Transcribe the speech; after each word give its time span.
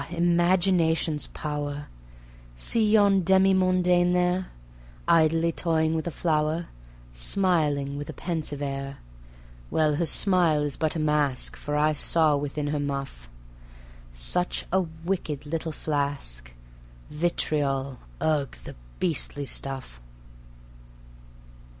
Imagination's 0.09 1.27
power) 1.27 1.85
See 2.55 2.93
yon 2.93 3.21
demi 3.21 3.53
mondaine 3.53 4.13
there, 4.13 4.47
Idly 5.07 5.51
toying 5.51 5.93
with 5.93 6.07
a 6.07 6.09
flower, 6.09 6.69
Smiling 7.13 7.97
with 7.99 8.09
a 8.09 8.13
pensive 8.13 8.63
air... 8.63 8.97
Well, 9.69 9.97
her 9.97 10.07
smile 10.07 10.63
is 10.63 10.75
but 10.75 10.95
a 10.95 10.99
mask, 10.99 11.55
For 11.55 11.75
I 11.77 11.93
saw 11.93 12.35
within 12.35 12.65
her 12.69 12.79
muff 12.79 13.29
Such 14.11 14.65
a 14.73 14.81
wicked 15.05 15.45
little 15.45 15.71
flask: 15.71 16.51
Vitriol 17.11 17.99
ugh! 18.19 18.57
the 18.63 18.73
beastly 18.99 19.45
stuff. 19.45 20.01